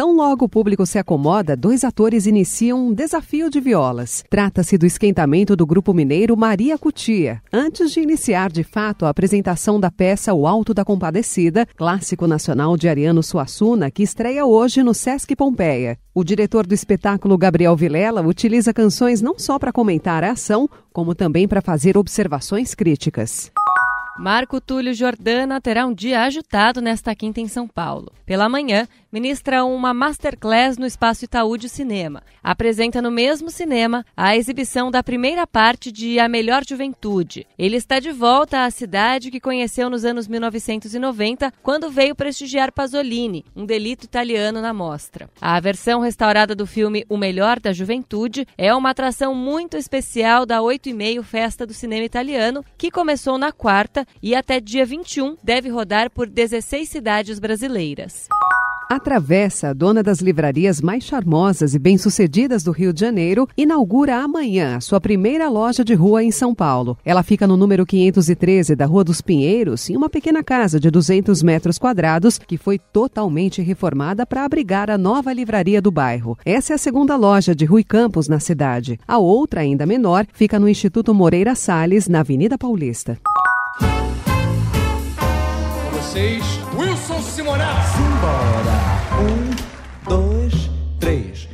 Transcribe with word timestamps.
Tão 0.00 0.16
logo 0.16 0.46
o 0.46 0.48
público 0.48 0.86
se 0.86 0.98
acomoda, 0.98 1.54
dois 1.54 1.84
atores 1.84 2.24
iniciam 2.24 2.88
um 2.88 2.90
desafio 2.94 3.50
de 3.50 3.60
violas. 3.60 4.24
Trata-se 4.30 4.78
do 4.78 4.86
esquentamento 4.86 5.54
do 5.54 5.66
grupo 5.66 5.92
mineiro 5.92 6.34
Maria 6.38 6.78
Cutia, 6.78 7.42
antes 7.52 7.90
de 7.90 8.00
iniciar 8.00 8.50
de 8.50 8.64
fato 8.64 9.04
a 9.04 9.10
apresentação 9.10 9.78
da 9.78 9.90
peça 9.90 10.32
O 10.32 10.46
Alto 10.46 10.72
da 10.72 10.86
Compadecida, 10.86 11.66
clássico 11.76 12.26
nacional 12.26 12.78
de 12.78 12.88
Ariano 12.88 13.22
Suassuna, 13.22 13.90
que 13.90 14.02
estreia 14.02 14.46
hoje 14.46 14.82
no 14.82 14.94
Sesc 14.94 15.36
Pompeia. 15.36 15.98
O 16.14 16.24
diretor 16.24 16.66
do 16.66 16.72
espetáculo, 16.72 17.36
Gabriel 17.36 17.76
Vilela, 17.76 18.22
utiliza 18.22 18.72
canções 18.72 19.20
não 19.20 19.38
só 19.38 19.58
para 19.58 19.70
comentar 19.70 20.24
a 20.24 20.30
ação, 20.30 20.66
como 20.94 21.14
também 21.14 21.46
para 21.46 21.60
fazer 21.60 21.98
observações 21.98 22.74
críticas. 22.74 23.52
Marco 24.18 24.60
Túlio 24.60 24.92
Jordana 24.92 25.60
terá 25.60 25.86
um 25.86 25.94
dia 25.94 26.22
agitado 26.22 26.80
nesta 26.80 27.14
quinta 27.14 27.40
em 27.40 27.48
São 27.48 27.66
Paulo. 27.66 28.12
Pela 28.26 28.48
manhã, 28.48 28.86
ministra 29.10 29.64
uma 29.64 29.94
masterclass 29.94 30.76
no 30.76 30.86
Espaço 30.86 31.24
Itaú 31.24 31.56
de 31.56 31.68
Cinema. 31.68 32.22
Apresenta 32.42 33.00
no 33.02 33.10
mesmo 33.10 33.50
cinema 33.50 34.04
a 34.16 34.36
exibição 34.36 34.90
da 34.90 35.02
primeira 35.02 35.46
parte 35.46 35.90
de 35.90 36.18
A 36.18 36.28
Melhor 36.28 36.62
Juventude. 36.68 37.46
Ele 37.58 37.76
está 37.76 37.98
de 37.98 38.12
volta 38.12 38.64
à 38.64 38.70
cidade 38.70 39.30
que 39.30 39.40
conheceu 39.40 39.90
nos 39.90 40.04
anos 40.04 40.28
1990, 40.28 41.52
quando 41.62 41.90
veio 41.90 42.14
prestigiar 42.14 42.72
Pasolini, 42.72 43.44
um 43.54 43.64
delito 43.64 44.04
italiano 44.04 44.60
na 44.60 44.72
mostra. 44.72 45.28
A 45.40 45.58
versão 45.60 46.00
restaurada 46.00 46.54
do 46.54 46.66
filme 46.66 47.04
O 47.08 47.16
Melhor 47.16 47.58
da 47.58 47.72
Juventude 47.72 48.46
é 48.56 48.74
uma 48.74 48.90
atração 48.90 49.34
muito 49.34 49.76
especial 49.76 50.46
da 50.46 50.62
8 50.62 50.88
e 50.88 50.94
meio 50.94 51.22
Festa 51.22 51.66
do 51.66 51.74
Cinema 51.74 52.04
Italiano, 52.04 52.64
que 52.78 52.90
começou 52.90 53.38
na 53.38 53.50
quarta 53.50 53.99
e 54.22 54.34
até 54.34 54.60
dia 54.60 54.84
21 54.84 55.36
deve 55.42 55.68
rodar 55.68 56.10
por 56.10 56.26
16 56.26 56.88
cidades 56.88 57.38
brasileiras. 57.38 58.28
A 58.90 58.98
Travessa, 58.98 59.72
dona 59.72 60.02
das 60.02 60.18
livrarias 60.18 60.80
mais 60.80 61.04
charmosas 61.04 61.76
e 61.76 61.78
bem-sucedidas 61.78 62.64
do 62.64 62.72
Rio 62.72 62.92
de 62.92 62.98
Janeiro, 62.98 63.48
inaugura 63.56 64.16
amanhã 64.16 64.78
a 64.78 64.80
sua 64.80 65.00
primeira 65.00 65.48
loja 65.48 65.84
de 65.84 65.94
rua 65.94 66.24
em 66.24 66.32
São 66.32 66.52
Paulo. 66.52 66.98
Ela 67.04 67.22
fica 67.22 67.46
no 67.46 67.56
número 67.56 67.86
513 67.86 68.74
da 68.74 68.86
Rua 68.86 69.04
dos 69.04 69.20
Pinheiros, 69.20 69.88
em 69.88 69.96
uma 69.96 70.10
pequena 70.10 70.42
casa 70.42 70.80
de 70.80 70.90
200 70.90 71.40
metros 71.40 71.78
quadrados 71.78 72.36
que 72.36 72.58
foi 72.58 72.80
totalmente 72.80 73.62
reformada 73.62 74.26
para 74.26 74.44
abrigar 74.44 74.90
a 74.90 74.98
nova 74.98 75.32
livraria 75.32 75.80
do 75.80 75.92
bairro. 75.92 76.36
Essa 76.44 76.72
é 76.72 76.74
a 76.74 76.78
segunda 76.78 77.14
loja 77.14 77.54
de 77.54 77.64
Rui 77.64 77.84
Campos 77.84 78.26
na 78.26 78.40
cidade. 78.40 78.98
A 79.06 79.18
outra, 79.18 79.60
ainda 79.60 79.86
menor, 79.86 80.26
fica 80.32 80.58
no 80.58 80.68
Instituto 80.68 81.14
Moreira 81.14 81.54
Salles, 81.54 82.08
na 82.08 82.20
Avenida 82.20 82.58
Paulista 82.58 83.20
vocês, 86.10 86.42
Wilson 86.76 87.22
Simonato. 87.22 87.88
Simbora. 87.92 88.74
Um, 89.22 90.08
dois, 90.08 90.70
três. 90.98 91.48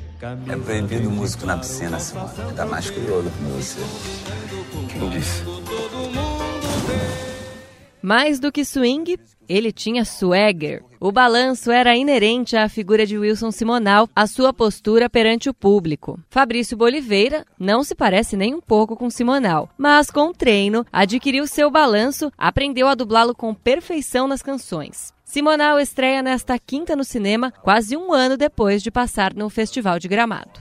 É 0.49 0.57
proibido 0.57 1.11
músico 1.11 1.45
na 1.45 1.59
piscina, 1.59 2.01
Simone. 2.01 2.31
Tá 2.57 2.65
mais 2.65 2.89
que 2.89 2.99
você. 3.01 3.81
Quem 4.89 5.11
disse? 5.11 5.43
Mais 8.01 8.41
do 8.41 8.51
que 8.51 8.65
swing, 8.65 9.19
ele 9.49 9.73
tinha 9.73 10.05
swagger. 10.05 10.83
O 10.99 11.13
balanço 11.13 11.71
era 11.71 11.97
inerente 11.97 12.57
à 12.57 12.69
figura 12.69 13.07
de 13.07 13.19
Wilson 13.19 13.51
Simonal, 13.51 14.09
à 14.15 14.27
sua 14.27 14.53
postura 14.53 15.11
perante 15.11 15.49
o 15.49 15.55
público. 15.55 16.19
Fabrício 16.31 16.77
Boliveira 16.77 17.45
não 17.59 17.85
se 17.85 17.95
parece 17.95 18.37
nem 18.37 18.55
um 18.55 18.61
pouco 18.61 18.97
com 18.97 19.11
Simonal, 19.11 19.69
mas 19.77 20.11
com 20.11 20.33
treino 20.33 20.85
adquiriu 20.93 21.47
seu 21.47 21.71
balanço, 21.71 22.33
aprendeu 22.37 22.89
a 22.89 22.95
dublá-lo 22.95 23.35
com 23.35 23.55
perfeição 23.55 24.27
nas 24.27 24.43
canções. 24.43 25.15
Simonal 25.25 25.79
estreia 25.81 26.23
nesta 26.23 26.59
quinta 26.59 26.95
no 26.95 27.05
cinema, 27.05 27.53
quase 27.63 27.97
um 27.97 28.13
ano 28.13 28.37
depois 28.37 28.83
de 28.83 28.91
passar 28.91 29.35
no 29.35 29.51
Festival 29.51 29.99
de 29.99 30.09
Gramado. 30.09 30.61